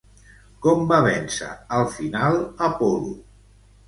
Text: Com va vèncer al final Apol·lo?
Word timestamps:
Com 0.65 0.79
va 0.91 1.01
vèncer 1.07 1.49
al 1.79 1.85
final 1.97 2.39
Apol·lo? 2.69 3.13